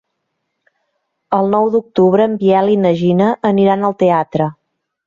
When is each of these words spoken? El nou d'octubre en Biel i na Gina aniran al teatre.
El 1.39 1.51
nou 1.57 1.69
d'octubre 1.75 2.27
en 2.31 2.35
Biel 2.41 2.75
i 2.79 2.81
na 2.87 2.95
Gina 3.05 3.33
aniran 3.53 3.87
al 3.93 3.99
teatre. 4.03 4.55